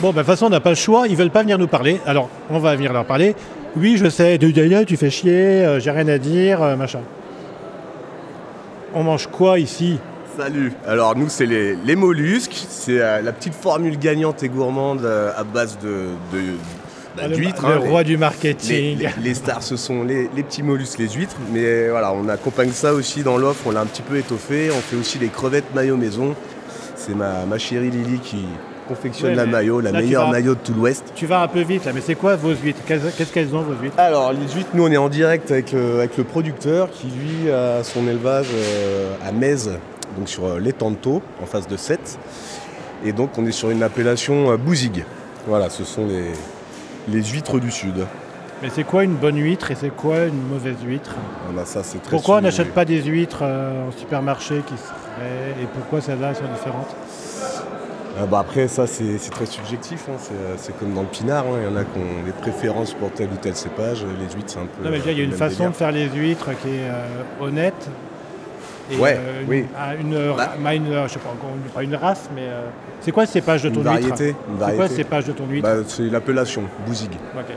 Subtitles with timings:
[0.00, 1.08] Bon, bah, de toute façon, on n'a pas le choix.
[1.08, 2.00] Ils veulent pas venir nous parler.
[2.06, 3.34] Alors, on va venir leur parler.
[3.76, 4.38] Oui, je sais.
[4.38, 4.52] Tu
[4.86, 5.64] tu fais chier.
[5.64, 6.62] euh, J'ai rien à dire.
[6.62, 7.00] euh, machin.
[8.94, 9.98] On mange quoi ici?
[10.36, 15.04] Salut Alors nous c'est les, les mollusques, c'est euh, la petite formule gagnante et gourmande
[15.04, 16.54] euh, à base de, de-
[17.16, 17.66] bah, Le, d'huîtres.
[17.66, 18.98] le hein, les- roi du marketing.
[18.98, 22.70] les- les stars ce sont les, les petits mollusques, les huîtres, mais voilà on accompagne
[22.70, 25.74] ça aussi dans l'offre, on l'a un petit peu étoffé, on fait aussi les crevettes
[25.74, 26.36] maillot maison.
[26.94, 28.44] C'est ma, ma chérie Lily qui
[28.88, 31.04] confectionne Ouais, la maillot, la là, meilleure vas- maillot de tout l'Ouest.
[31.14, 32.80] Tu vas un peu vite là, mais c'est quoi vos huîtres?
[32.86, 33.94] Qu'est-ce qu'elles ont vos huîtres?
[33.98, 37.50] Alors les huîtres, nous on est en direct avec le, avec le producteur qui lui
[37.50, 39.68] a son élevage euh, à Metz,
[40.16, 42.18] donc sur euh, l'étang de Thau, en face de Sète.
[43.04, 45.04] Et donc on est sur une appellation euh, Bouzig.
[45.46, 46.24] Voilà, ce sont les,
[47.08, 47.94] les huîtres du Sud.
[48.60, 51.14] Mais c'est quoi une bonne huître et c'est quoi une mauvaise huître?
[51.48, 54.74] Ah bah, ça, c'est très Pourquoi on n'achète pas des huîtres euh, en supermarché qui
[54.76, 56.88] seraient et pourquoi celles-là sont différentes?
[58.20, 60.16] Ah bah, Après ça c'est très subjectif, hein.
[60.18, 61.58] c'est euh, c'est comme dans le pinard, hein.
[61.60, 64.52] il y en a qui ont des préférences pour tel ou tel cépage, les huîtres
[64.54, 64.84] c'est un peu...
[64.84, 65.70] Non, mais dire, il y a une façon délire.
[65.70, 67.06] de faire les huîtres qui est euh,
[67.44, 67.88] honnête.
[68.90, 69.66] Et, Ouais, euh, une, oui.
[69.78, 70.50] à une, Bah.
[70.64, 72.68] à une, je sais pas, encore une- pas une race, mais euh,
[73.02, 75.32] c'est quoi le cépage de Une ton variété, huître une C'est quoi le cépage de
[75.32, 75.68] ton huître?
[75.68, 77.10] Bah, c'est l'appellation, Bouzig.
[77.36, 77.54] Ok.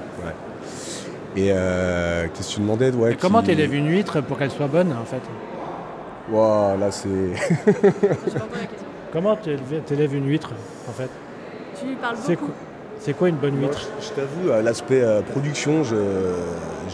[1.37, 4.51] Et euh, qu'est-ce que tu demandais ouais, Et comment qui- t'élèves une huître pour qu'elle
[4.51, 5.21] soit bonne en fait?
[6.29, 7.07] Ouah, là c'est...
[9.11, 10.51] Comment t'élèves t'élèves une huître
[10.87, 11.09] en fait
[11.79, 12.47] Tu lui parles C'est beaucoup.
[12.47, 12.55] quoi,
[12.99, 15.95] c'est quoi une bonne Moi, huître je je t'avoue, euh, l'aspect euh, production, je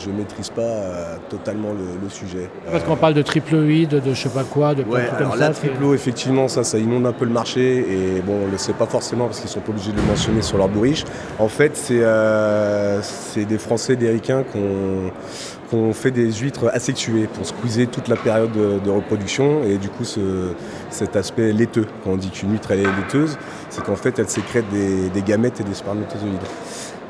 [0.03, 2.49] je maîtrise pas euh, totalement le, le sujet.
[2.71, 5.19] Parce qu'on parle de triploïde, de je sais pas quoi, de plein de Ouais, trucs
[5.19, 5.93] alors comme ça.
[5.93, 9.25] effectivement, ça, ça inonde un peu le marché et bon, on le sait pas forcément
[9.25, 11.03] parce qu'ils sont pas obligés de le mentionner sur leur bourriche.
[11.39, 17.27] En fait, c'est euh, c'est des Français, des Ricains qui ont, fait des huîtres asexuées
[17.33, 20.53] pour squeezer toute la période de, de reproduction et du coup, ce-
[20.89, 23.37] cet aspect laiteux, quand on dit qu'une huître elle est laiteuse,
[23.69, 26.37] c'est qu'en fait, elle sécrète des, des gamètes et des spermatozoïdes.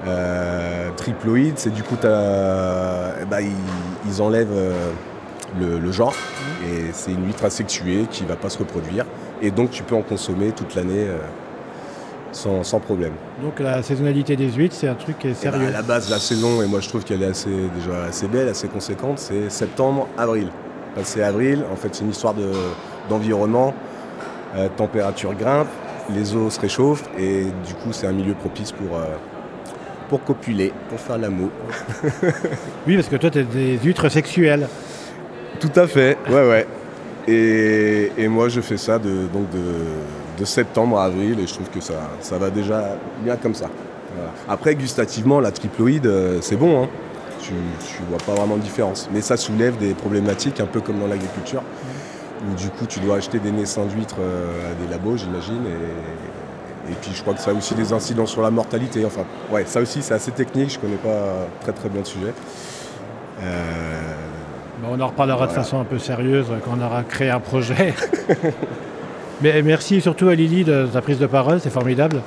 [0.05, 2.05] Euh, triploïde, c'est du coup, eh
[3.25, 3.51] ben, ils,
[4.09, 4.91] ils enlèvent euh,
[5.59, 6.13] le, le genre.
[6.65, 9.05] Et c'est une huître asexuée qui ne va pas se reproduire.
[9.41, 11.17] Et donc tu peux en consommer toute l'année euh,
[12.31, 13.13] sans, sans problème.
[13.41, 15.67] Donc la saisonnalité des huîtres, c'est un truc qui est Et ben, sérieux.
[15.67, 18.49] à la base, la saison, et moi je trouve qu'elle est assez, déjà assez belle,
[18.49, 20.49] assez conséquente, c'est septembre, avril.
[20.95, 22.51] Passé avril, en fait c'est une histoire de-
[23.09, 23.73] d'environnement,
[24.55, 25.67] Euh, température grimpe,
[26.09, 27.03] les eaux se réchauffent.
[27.19, 29.03] Et du coup c'est un milieu propice pour, euh,
[30.09, 31.49] pour copuler, pour faire l'amour.
[32.87, 34.67] Oui, parce que toi, tu as des huîtres sexuelles.
[35.59, 36.67] Tout à fait, ouais, ouais.
[37.27, 41.53] Et, et moi, je fais ça de, donc de, de septembre à avril et je
[41.53, 43.69] trouve que ça, ça va déjà bien comme ça.
[44.15, 44.31] Voilà.
[44.47, 46.83] Après, gustativement, la triploïde, euh, c'est bon.
[46.83, 46.87] Hein.
[47.41, 49.09] Tu ne vois pas vraiment de différence.
[49.13, 51.63] Mais ça soulève des problématiques, un peu comme dans l'agriculture,
[52.41, 55.65] où du coup, tu dois acheter des naissins d'huîtres euh, à des labos, j'imagine.
[55.65, 56.36] Et,
[56.89, 59.05] et puis, je crois que ça a aussi des incidences sur la mortalité.
[59.05, 60.71] Enfin, ouais, ça aussi, c'est assez technique.
[60.71, 62.33] Je connais pas très très bien le sujet.
[63.43, 64.01] Euh,
[64.79, 67.95] Bon, on en reparlera de façon un peu sérieuse quand on aura créé un projet.
[69.41, 72.21] Mais merci surtout à Lily de ta prise de parole, c'est formidable.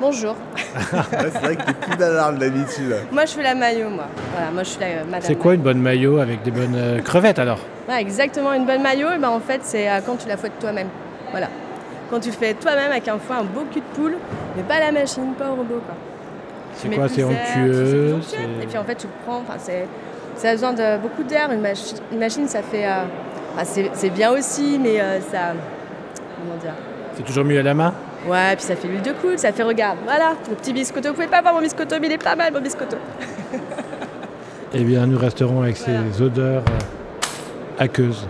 [0.00, 0.36] Bonjour.
[0.92, 2.94] C'est vrai que t'es plus d'alarme d'habitude.
[3.10, 4.04] Moi, je fais la maillot, moi.
[4.32, 5.22] Voilà, moi, je suis la euh, madame.
[5.22, 7.58] C'est quoi une bonne maillot avec des bonnes euh, crevettes alors?
[7.88, 10.56] Ouais, exactement, une bonne maillot, et ben, en fait, c'est euh, quand tu la fouettes
[10.60, 10.86] toi-même.
[11.32, 11.48] Voilà.
[12.10, 14.16] Quand tu fais toi-même avec un foie, un beau cul de poule,
[14.56, 15.94] mais pas la machine, pas au robot, quoi.
[16.74, 18.16] C'est quoi C'est onctueux.
[18.62, 19.86] Et puis en fait, tu prends, enfin, c'est,
[20.36, 21.50] ça a besoin de beaucoup d'air.
[21.52, 22.86] Une, machi- une machine, ça fait.
[22.86, 23.02] euh,
[23.54, 25.52] enfin, c'est, c'est bien aussi, mais euh, ça.
[26.38, 26.72] Comment dire?
[27.14, 27.92] C'est toujours mieux à la main?
[28.28, 31.08] Ouais, puis ça fait l'huile de coude, ça fait, regarde, voilà, le petit biscotto.
[31.08, 32.96] Vous pouvez pas voir mon biscotto, mais il est pas mal, mon biscotto.
[34.74, 36.00] Eh bien, nous resterons avec Voilà.
[36.12, 38.26] ces odeurs euh, aqueuses.